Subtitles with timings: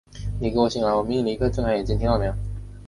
[0.39, 0.91] 你给我醒来！
[0.95, 2.33] 我命令你立刻给我睁开眼睛，听到了没有！